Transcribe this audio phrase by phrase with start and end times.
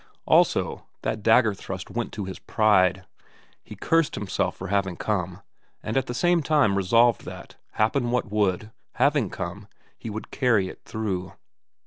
[0.25, 3.05] Also, that dagger thrust went to his pride.
[3.63, 5.43] He cursed himself for having come,
[5.83, 9.67] and at the same time resolved that, happen what would, having come,
[9.99, 11.33] he would carry it through.